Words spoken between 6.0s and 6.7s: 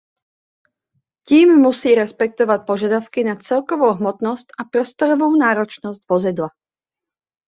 vozidla.